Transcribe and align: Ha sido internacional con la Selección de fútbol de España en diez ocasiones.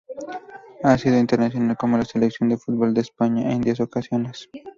Ha 0.81 0.97
sido 0.97 1.19
internacional 1.19 1.77
con 1.77 1.91
la 1.91 2.03
Selección 2.05 2.49
de 2.49 2.57
fútbol 2.57 2.95
de 2.95 3.01
España 3.01 3.51
en 3.51 3.61
diez 3.61 3.79
ocasiones. 3.81 4.49